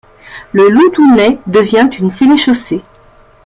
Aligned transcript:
Le 0.51 0.67
Loudunais 0.67 1.37
devient 1.45 1.87
une 1.99 2.09
sénéchaussée. 2.09 2.81